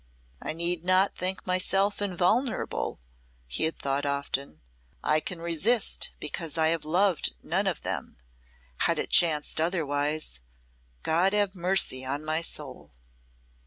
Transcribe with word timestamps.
"I 0.41 0.53
need 0.53 0.83
not 0.83 1.15
think 1.15 1.45
myself 1.45 2.01
invulnerable," 2.01 2.99
he 3.45 3.65
had 3.65 3.77
thought 3.77 4.03
often. 4.03 4.59
"I 5.03 5.19
can 5.19 5.39
resist 5.39 6.09
because 6.19 6.57
I 6.57 6.69
have 6.69 6.85
loved 6.85 7.35
none 7.43 7.67
of 7.67 7.83
them. 7.83 8.17
Had 8.77 8.97
it 8.97 9.11
chanced 9.11 9.61
otherwise 9.61 10.39
God 11.03 11.33
have 11.33 11.53
mercy 11.53 12.03
on 12.03 12.25
my 12.25 12.41
soul!" 12.41 12.93